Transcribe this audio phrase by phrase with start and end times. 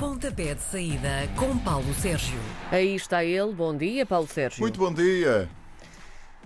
[0.00, 2.38] Pontapé de saída com Paulo Sérgio.
[2.70, 3.52] Aí está ele.
[3.52, 4.62] Bom dia, Paulo Sérgio.
[4.62, 5.46] Muito bom dia.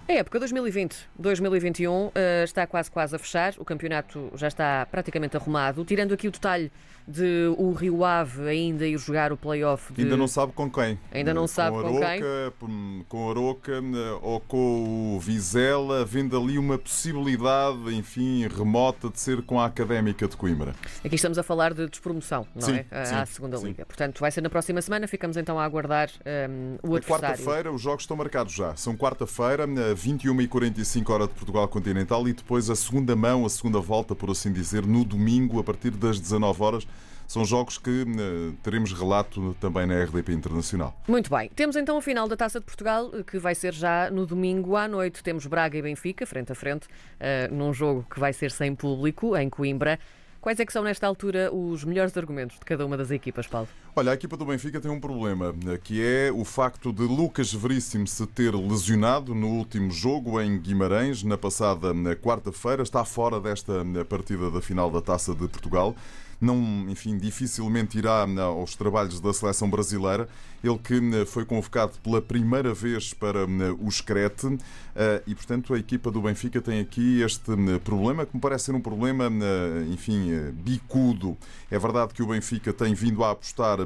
[0.07, 3.55] A época 2020-2021 eh, está quase quase a fechar.
[3.59, 5.83] O campeonato já está praticamente arrumado.
[5.85, 6.71] Tirando aqui o detalhe
[7.07, 9.93] de o Rio Ave ainda ir jogar o play-off.
[9.93, 10.03] De...
[10.03, 10.99] Ainda não sabe com quem.
[11.13, 13.05] Ainda não sabe com Aroca, quem.
[13.09, 19.43] Com Aroca eh, ou com o Vizela, havendo ali uma possibilidade, enfim, remota de ser
[19.43, 20.75] com a Académica de Coimbra.
[21.05, 22.87] Aqui estamos a falar de despromoção, não Sim, é?
[22.91, 23.67] À- sim, à segunda sim.
[23.67, 23.87] liga.
[23.87, 25.07] Portanto, vai ser na próxima semana.
[25.07, 27.37] Ficamos então a aguardar ehm, o Na adversário.
[27.37, 28.75] quarta-feira os jogos estão marcados já.
[28.77, 33.81] São quarta-feira, eh, 21h45 hora de Portugal Continental e depois a segunda mão, a segunda
[33.81, 36.87] volta, por assim dizer, no domingo, a partir das 19 horas.
[37.27, 40.95] São jogos que eh, teremos relato também na RDP Internacional.
[41.09, 41.51] Muito bem.
[41.55, 44.87] Temos então a final da Taça de Portugal, que vai ser já no domingo à
[44.87, 45.23] noite.
[45.23, 46.87] Temos Braga e Benfica, frente a frente,
[47.19, 49.99] eh, num jogo que vai ser sem público, em Coimbra.
[50.45, 53.67] Quais é que são, nesta altura, os melhores argumentos de cada uma das equipas, Paulo?
[53.97, 57.51] Olha, a equipa do Benfica tem um problema, eh, que é o facto de Lucas
[57.51, 62.83] Veríssimo se ter lesionado no último jogo em Guimarães, na passada eh, quarta-feira.
[62.83, 65.97] Está fora desta eh, partida da final da Taça de Portugal.
[66.45, 70.29] Não, enfim, dificilmente irá eh, aos trabalhos da seleção brasileira.
[70.63, 74.59] Ele que eh, foi convocado pela primeira vez para eh, o Screte
[74.95, 78.75] eh, e, portanto, a equipa do Benfica tem aqui este problema que me parece ser
[78.75, 79.31] um problema,
[79.91, 81.37] enfim, eh, bicudo.
[81.71, 83.79] É verdade que o Benfica tem vindo a apostar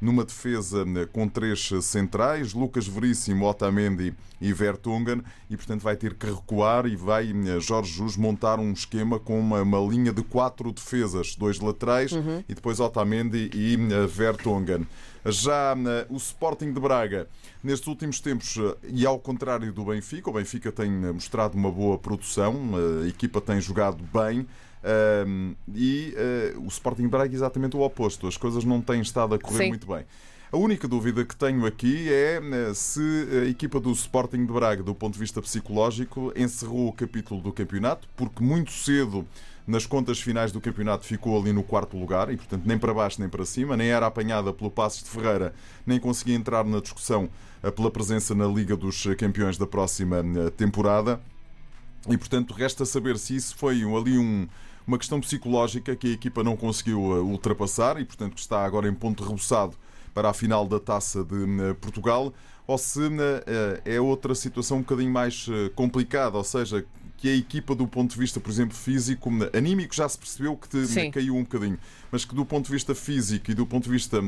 [0.00, 6.26] numa defesa com três centrais, Lucas Veríssimo, Otamendi e Vertonghen, e portanto vai ter que
[6.26, 11.34] recuar e vai Jorge Jus montar um esquema com uma, uma linha de quatro defesas,
[11.34, 11.93] dois laterais
[12.48, 14.86] e depois Otamendi e eh, Vertonghen.
[15.26, 17.28] Já eh, o Sporting de Braga,
[17.62, 21.98] nestes últimos tempos, eh, e ao contrário do Benfica, o Benfica tem mostrado uma boa
[21.98, 22.54] produção,
[23.02, 24.46] a equipa tem jogado bem.
[25.74, 26.14] e
[26.58, 28.26] o Sporting de Braga é exatamente o oposto.
[28.26, 29.68] As coisas não têm estado a correr Sim.
[29.68, 30.04] muito bem.
[30.52, 32.40] A única dúvida que tenho aqui é
[32.74, 33.00] se
[33.42, 37.52] a equipa do Sporting de Braga, do ponto de vista psicológico, encerrou o capítulo do
[37.52, 39.26] campeonato, porque muito cedo
[39.66, 43.18] nas contas finais do campeonato ficou ali no quarto lugar e, portanto, nem para baixo
[43.20, 45.54] nem para cima, nem era apanhada pelo Passos de Ferreira,
[45.86, 47.30] nem conseguia entrar na discussão
[47.62, 51.18] eh, pela presença na Liga dos Campeões da próxima eh, temporada.
[52.10, 54.46] E, portanto, resta saber se isso foi ali um-
[54.86, 58.92] uma questão psicológica que a equipa não conseguiu eh, ultrapassar e, portanto, está agora em
[58.92, 59.74] ponto rebuçado
[60.12, 62.32] para a final da Taça de Portugal,
[62.66, 63.00] ou se
[63.84, 66.86] é outra situação um bocadinho mais complicada, ou seja,
[67.16, 70.68] que a equipa, do ponto de vista, por exemplo, físico, anímico, já se percebeu que
[70.68, 71.78] te- caiu um bocadinho,
[72.12, 74.20] mas que do ponto de vista físico e do ponto de vista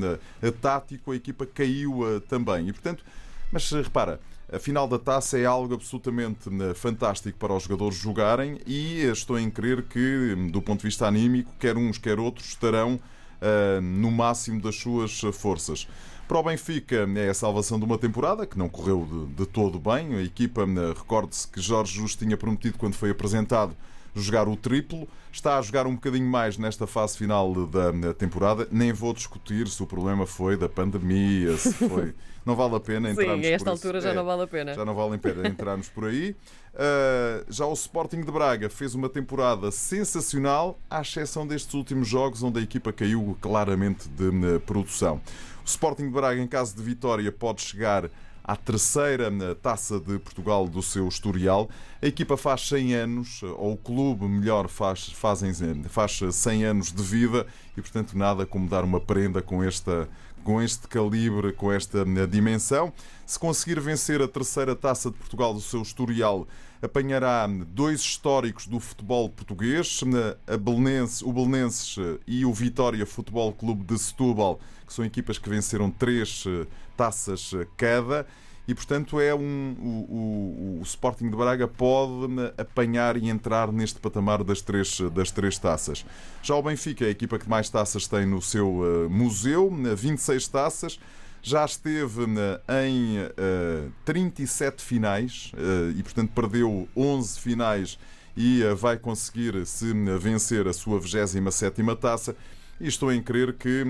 [0.61, 2.69] tático, a equipa caiu eh, também.
[2.69, 3.05] E, portanto,
[3.53, 4.21] mas eh, repara,
[4.51, 9.39] a final da taça é algo absolutamente eh, fantástico para os jogadores jogarem e estou
[9.39, 12.99] em crer que, hum, do ponto de vista anímico, quer uns, quer outros estarão
[13.43, 15.87] ah, no máximo das suas forças.
[16.27, 19.79] Para o Benfica é a salvação de uma temporada que não correu de, de todo
[19.79, 20.15] bem.
[20.15, 23.77] A equipa, eh, recorde-se que Jorge Jesus tinha prometido quando foi apresentado
[24.21, 25.09] jogar o triplo.
[25.33, 28.67] Está a jogar um bocadinho mais nesta fase final da da temporada.
[28.71, 32.15] Nem vou discutir se o problema foi da pandemia, se foi.
[32.45, 34.73] Não vale a pena Sim, entrarmos a esta altura já É, não vale a pena.
[34.73, 36.31] Já não vale a pena entrarmos por aí.
[36.75, 42.45] Uh, já o Sporting de Braga fez uma temporada sensacional, à exceção destes últimos jogos,
[42.45, 45.21] onde a equipa caiu claramente de produção.
[45.65, 48.09] O Sporting de Braga, em caso de vitória, pode chegar
[48.47, 49.29] à terceira
[49.61, 51.69] taça de Portugal do seu historial.
[52.01, 55.53] A equipa faz 100 anos, ou o clube, melhor, faz, fazem,
[55.89, 57.45] faz 100 anos de vida
[57.77, 60.09] e, portanto, nada como dar uma prenda com esta
[60.47, 62.93] com este calibre, com esta eh, dimensão.
[63.27, 66.47] Se conseguir vencer a terceira taça de Portugal do seu historial,
[66.81, 73.05] apanhará dois históricos do futebol português, eh, a Belenenses, o Belenenses eh, e o Vitória
[73.05, 76.65] Futebol Clube de Setúbal, que são equipas que venceram três eh,
[76.97, 78.25] taças eh, cada.
[78.69, 82.27] E, portanto, é um, o, o- o Sporting de Braga pode
[82.59, 86.05] apanhar e entrar neste patamar das três, das três taças.
[86.43, 89.95] Já o Benfica é a equipa que mais taças tem no seu eh, museu, né,
[89.95, 90.99] 26 taças.
[91.43, 97.97] Já esteve né, em eh, 37 finais eh, e, portanto, perdeu 11 finais
[98.37, 102.35] e eh, vai conseguir se vencer a sua 27ª taça.
[102.81, 103.85] E estou em crer que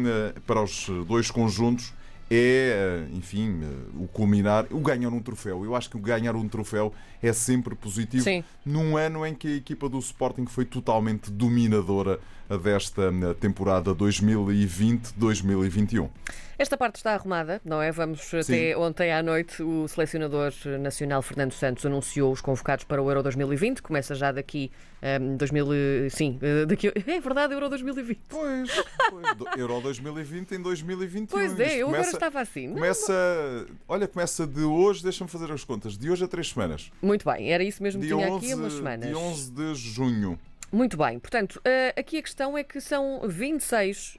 [0.47, 1.93] para os dois conjuntos
[2.31, 5.65] é, enfim, eh, o culminar, o ganhar um troféu.
[5.65, 6.93] Eu acho que o ganhar um troféu
[7.23, 8.43] é sempre positivo Sim.
[8.65, 12.19] num ano em que a equipa do Sporting foi totalmente dominadora
[12.63, 13.11] desta
[13.41, 16.11] temporada 2020-2021.
[16.59, 17.93] Esta parte está arrumada, não é?
[17.93, 19.63] Vamos até ontem à noite.
[19.63, 23.83] O selecionador nacional Fernando Santos anunciou os convocados para o Euro 2020.
[23.83, 24.71] Começa já daqui
[25.21, 25.67] um, 2000,
[26.11, 28.21] sim, daqui é verdade, Euro 2020.
[28.29, 28.71] Pois,
[29.11, 31.27] pois Euro 2020 em 2021.
[31.27, 32.73] Pois é, eu começa, agora estava assim.
[32.73, 33.13] Começa,
[33.69, 36.91] não, olha, começa de hoje, deixa-me fazer as contas, de hoje a três semanas.
[37.03, 39.07] Muito bem, era isso mesmo que tinha 11, aqui umas semanas.
[39.07, 40.39] Dia 11 de junho.
[40.77, 41.59] Muito bem, portanto,
[41.97, 44.19] aqui a questão é que são 26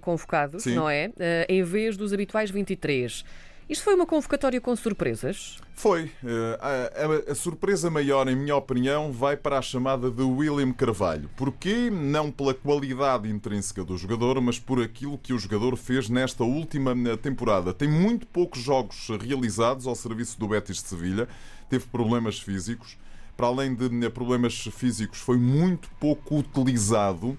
[0.00, 0.76] convocados, Sim.
[0.76, 1.10] não é?
[1.48, 3.24] Em vez dos habituais 23.
[3.68, 5.58] Isto foi uma convocatória com surpresas?
[5.74, 6.12] Foi.
[6.60, 11.28] A, a, a, surpresa maior, em minha opinião, vai para a chamada de William Carvalho.
[11.36, 11.90] Porquê?
[11.90, 16.94] Não pela qualidade intrínseca do jogador, mas por aquilo que o jogador fez nesta última
[17.16, 17.74] temporada.
[17.74, 21.28] Tem muito poucos jogos realizados ao serviço do Betis de Sevilha,
[21.68, 22.96] teve problemas físicos
[23.36, 27.36] para além de problemas físicos, foi muito pouco utilizado.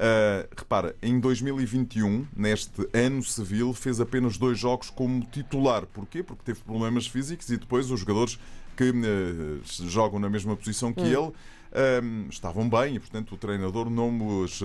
[0.00, 5.84] Uh, repara, em 2021, neste ano civil, fez apenas dois jogos como titular.
[5.86, 6.22] Porquê?
[6.22, 8.38] Porque teve problemas físicos e depois os jogadores
[8.76, 11.06] que uh, jogam na mesma posição que hum.
[11.06, 14.62] ele uh, estavam bem e, portanto, o treinador não os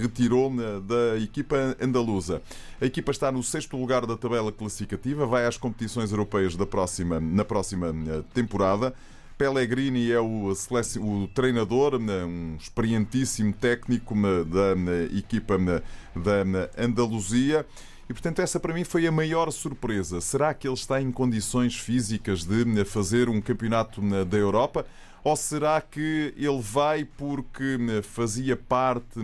[0.00, 0.50] retirou
[0.80, 2.40] da equipa andaluza.
[2.80, 7.20] A equipa está no sexto lugar da tabela classificativa, vai às competições europeias da próxima,
[7.20, 7.92] na próxima
[8.32, 8.94] temporada.
[9.38, 17.64] Pellegrini é o, o treinador, né, um experientíssimo técnico né, da né, equipa da Andaluzia.
[18.10, 20.20] E, portanto, essa para mim foi a maior surpresa.
[20.20, 24.84] Será que ele está em condições físicas de fazer um campeonato da Europa?
[25.22, 29.20] Ou será que ele vai porque fazia parte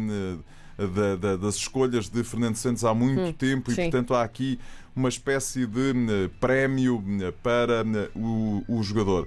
[1.40, 3.82] das escolhas de Fernando Santos há muito hum, tempo e, sim.
[3.84, 4.60] portanto, há aqui
[4.94, 7.02] uma espécie de prémio
[7.43, 7.84] para
[8.14, 9.26] o jogador?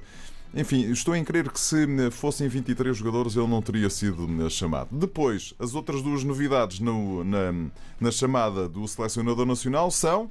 [0.54, 4.90] Enfim, estou em crer que se fossem 23 jogadores ele não teria sido chamado.
[4.92, 7.54] Depois, as outras duas novidades no, na,
[8.00, 10.30] na chamada do selecionador nacional são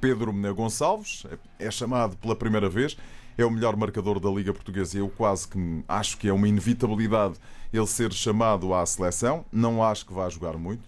[0.00, 1.24] Pedro Gonçalves,
[1.58, 2.96] é chamado pela primeira vez,
[3.38, 4.98] é o melhor marcador da Liga Portuguesa.
[4.98, 7.34] Eu quase que acho que é uma inevitabilidade
[7.72, 9.44] ele ser chamado à seleção.
[9.52, 10.82] Não acho que vá jogar muito,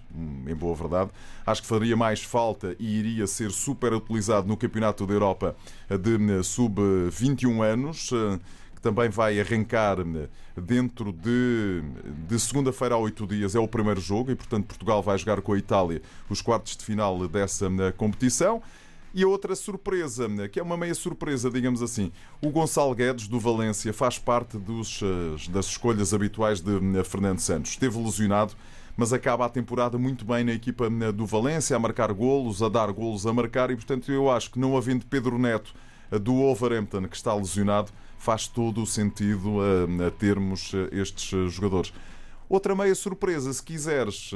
[0.47, 1.11] em boa verdade.
[1.47, 5.57] Acho que faria mais falta e iria ser super utilizado no Campeonato da Europa
[5.89, 8.39] de sub-21 anos eh,
[8.75, 11.83] que também vai arrancar eh, dentro de,
[12.27, 13.55] de segunda-feira a oito dias.
[13.55, 16.01] É o primeiro jogo e, portanto, Portugal vai jogar com a Itália
[16.31, 18.63] os quartos de final dessa eh, competição.
[19.15, 22.13] E a outra surpresa, que é uma meia surpresa, digamos assim,
[22.43, 27.39] o Gonçalo Guedes do Valência faz parte dos, eh, das escolhas habituais de eh, Fernando
[27.39, 27.71] Santos.
[27.71, 28.53] Esteve lesionado,
[28.97, 32.69] mas acaba a temporada muito bem na equipa eh, do Valência, a marcar golos, a
[32.69, 35.75] dar golos, a marcar, e portanto eu acho que não havendo Pedro Neto
[36.11, 41.93] do Wolverhampton, que está lesionado, faz todo o sentido a, a termos estes jogadores.
[42.49, 44.33] Outra meia surpresa, se quiseres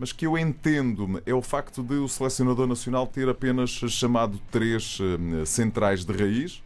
[0.00, 4.98] mas que eu entendo é o facto de o selecionador nacional ter apenas chamado três
[4.98, 6.62] eh, centrais de raiz.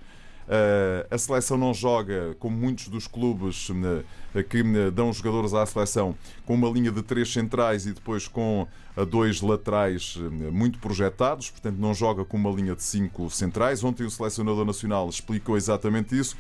[0.48, 3.69] Eh, a seleção não joga, como muitos dos clubes
[4.36, 6.14] eh, que dão jogadores à seleção,
[6.46, 8.69] com uma linha de três centrais e depois com
[9.10, 10.16] dois laterais
[10.52, 13.82] muito projetados, portanto não joga com uma linha de cinco centrais.
[13.82, 16.36] Ontem o selecionador nacional explicou exatamente isso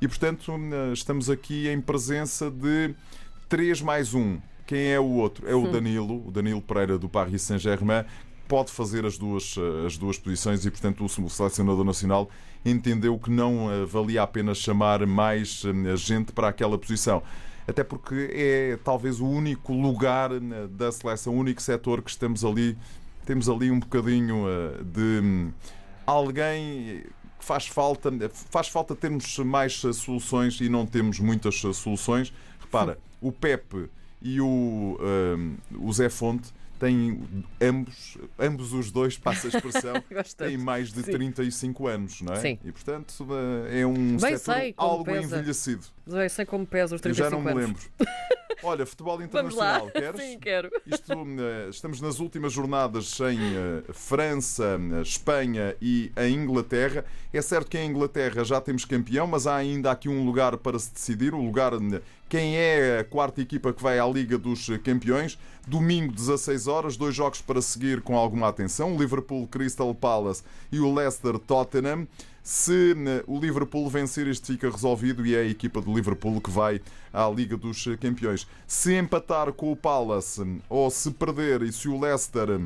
[0.00, 0.52] e, portanto,
[0.92, 2.92] estamos aqui em presença de
[3.48, 4.40] 3 mais 1.
[4.66, 5.48] Quem é o outro?
[5.48, 8.04] É o Danilo, o Danilo Pereira do Paris Saint-Germain,
[8.52, 12.28] pode fazer as duas, eh, as duas posições e, portanto, o selecionador nacional
[12.62, 17.22] entendeu que não eh, valia a pena chamar mais eh, gente para aquela posição.
[17.66, 20.30] Até porque é talvez o único lugar
[20.68, 22.76] da seleção, o único setor que estamos ali,
[23.24, 24.44] temos ali um bocadinho
[24.84, 25.52] de hum,
[26.04, 27.04] alguém
[27.38, 28.10] que faz falta,
[28.50, 32.34] faz falta termos mais soluções e não temos muitas soluções.
[32.60, 33.88] Repara, o Pepe
[34.22, 37.20] e o, um, o Zé Fonte têm
[37.60, 39.94] ambos, ambos os dois, passa a expressão,
[40.36, 41.12] têm mais de Sim.
[41.12, 42.40] 35 anos, não é?
[42.40, 42.58] Sim.
[42.64, 43.26] E portanto
[43.70, 45.36] é um Bem setor algo pesa.
[45.36, 45.84] envelhecido.
[46.06, 47.46] Bem sei como pesa os 35 anos.
[47.46, 47.82] Eu já não me lembro.
[48.62, 50.20] Olha, futebol internacional, queres?
[50.20, 50.70] Sim, quero.
[50.86, 57.04] Isto, eh, estamos nas últimas jornadas em eh, França, eh, Espanha e a Inglaterra.
[57.32, 60.78] É certo que em Inglaterra já temos campeão, mas há ainda aqui um lugar para
[60.78, 61.72] se decidir, o lugar
[62.28, 65.38] quem é a quarta equipa que vai à Liga dos Campeões.
[65.66, 70.80] Domingo, 16 horas, dois jogos para seguir com alguma atenção: o Liverpool Crystal Palace e
[70.80, 72.06] o Leicester Tottenham.
[72.42, 76.50] Se né, o Liverpool vencer, isto fica resolvido e é a equipa do Liverpool que
[76.50, 76.80] vai
[77.12, 78.48] à Liga dos Campeões.
[78.66, 82.60] Se empatar com o Palace ou se perder e se o Leicester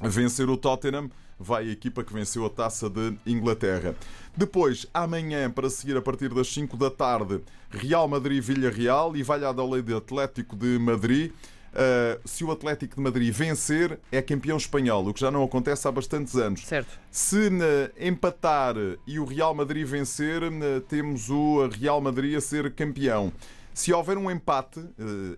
[0.00, 3.96] vencer o Tottenham, vai a equipa que venceu a taça de Inglaterra.
[4.36, 10.54] Depois, amanhã, para seguir a partir das 5 da tarde, Real Madrid-Villarreal e Valladolid Atlético
[10.54, 11.32] de Madrid.
[11.74, 15.88] Uh, se o Atlético de Madrid vencer, é campeão espanhol, o que já não acontece
[15.88, 16.64] há bastantes anos.
[16.64, 16.98] Certo.
[17.10, 17.50] Se uh,
[17.98, 23.32] empatar e o Real Madrid vencer, uh, temos o Real Madrid a ser campeão.
[23.72, 24.80] Se houver um empate,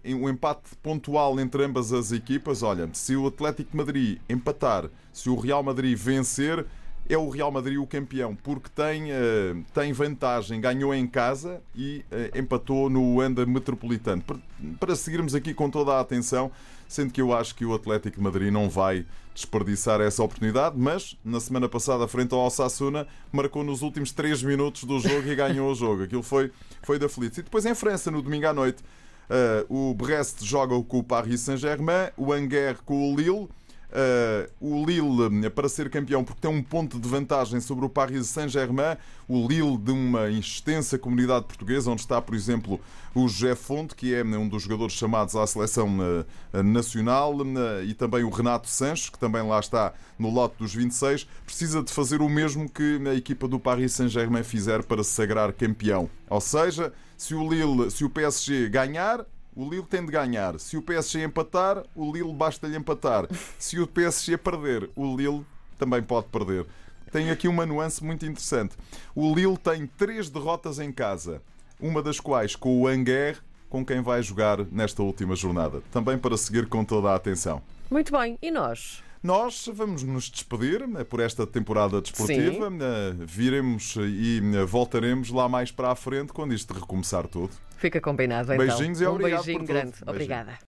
[0.05, 5.31] um empate pontual entre ambas as equipas, olha, se o Atlético de Madrid empatar, se
[5.31, 6.67] o Real Madrid vencer,
[7.09, 12.05] é o Real Madrid o campeão, porque tem, uh, tem vantagem, ganhou em casa e
[12.11, 14.23] uh, empatou no Anda Metropolitano.
[14.23, 14.39] Para,
[14.79, 16.51] para seguirmos aqui com toda a atenção,
[16.89, 21.15] sendo que eu acho que o Atlético de Madrid não vai desperdiçar essa oportunidade, mas
[21.23, 25.71] na semana passada, frente ao Osasuna, marcou nos últimos 3 minutos do jogo e ganhou
[25.71, 26.05] o jogo.
[26.05, 26.51] Aquilo foi,
[26.83, 27.37] foi da Feliz.
[27.37, 28.83] E depois em França, no domingo à noite,
[29.29, 33.49] uh, o Brest joga com o Paris Saint-Germain, o Angers com o Lille.
[33.97, 38.27] Uh, o Lille para ser campeão porque tem um ponto de vantagem sobre o Paris
[38.27, 42.79] Saint-Germain, o Lille de uma extensa comunidade portuguesa, onde está, por exemplo,
[43.15, 47.95] o José Fonte, que é um dos jogadores chamados à seleção uh, nacional, uh, e
[47.95, 52.21] também o Renato Sanches, que também lá está no lote dos 26, precisa de fazer
[52.21, 56.11] o mesmo que a equipa do Paris Saint-Germain fizer para se sagrar campeão.
[56.29, 59.25] Ou seja, se o Lille, se o PSG ganhar,
[59.57, 60.61] o Lille tem de ganhar.
[60.61, 63.27] Se o PSG empatar, o Lille basta-lhe empatar.
[63.59, 65.45] Se o PSG perder, o Lille
[65.79, 66.67] também pode perder.
[67.11, 68.77] Tem aqui uma nuance muito interessante.
[69.15, 71.41] O Lille tem três derrotas em casa,
[71.81, 75.83] uma das quais com o Angers, com quem vai jogar nesta última jornada.
[75.91, 77.63] Também para seguir com toda a atenção.
[77.91, 79.03] Muito bem, e nós?
[79.27, 82.71] Nós vamos nos despedir eh, por esta temporada desportiva.
[82.71, 82.79] Sim.
[82.81, 87.51] Eh, viremos e eh, voltaremos lá mais para a frente quando isto recomeçar tudo.
[87.77, 88.65] Fica combinado então.
[88.65, 89.95] Beijinhos e um obrigado beijinho grande.
[90.07, 90.57] Obrigada.